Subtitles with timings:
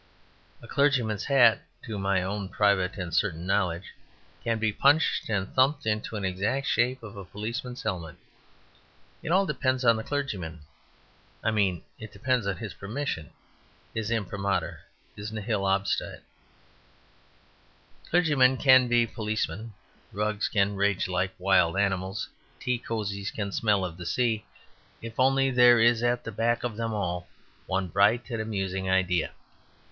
[0.63, 3.93] A clergyman's hat (to my own private and certain knowledge)
[4.43, 8.15] can be punched and thumped into the exact shape of a policeman's helmet;
[9.21, 10.61] it all depends on the clergyman.
[11.43, 13.29] I mean it depends on his permission;
[13.93, 14.79] his imprimatur;
[15.15, 16.23] his nihil obstat.
[18.09, 19.73] Clergymen can be policemen;
[20.11, 22.27] rugs can rage like wild animals;
[22.59, 24.45] tea cosies can smell of the sea;
[24.99, 27.27] if only there is at the back of them all
[27.67, 29.29] one bright and amusing idea.